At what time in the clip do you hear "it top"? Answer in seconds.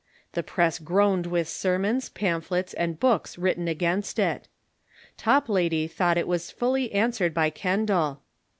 4.17-5.47